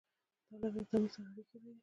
دا 0.49 0.55
له 0.61 0.67
هغې 0.71 0.83
تعامل 0.89 1.09
سره 1.13 1.23
اړیکه 1.31 1.57
لري. 1.63 1.79